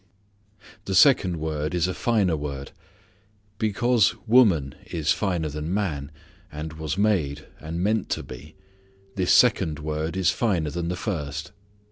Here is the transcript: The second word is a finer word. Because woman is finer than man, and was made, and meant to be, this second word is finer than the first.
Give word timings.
The 0.85 0.95
second 0.95 1.37
word 1.37 1.75
is 1.75 1.87
a 1.87 1.93
finer 1.93 2.35
word. 2.35 2.71
Because 3.59 4.15
woman 4.25 4.73
is 4.87 5.11
finer 5.11 5.47
than 5.47 5.71
man, 5.71 6.09
and 6.51 6.73
was 6.73 6.97
made, 6.97 7.45
and 7.59 7.83
meant 7.83 8.09
to 8.17 8.23
be, 8.23 8.55
this 9.15 9.31
second 9.31 9.77
word 9.77 10.17
is 10.17 10.31
finer 10.31 10.71
than 10.71 10.87
the 10.87 10.95
first. 10.95 11.51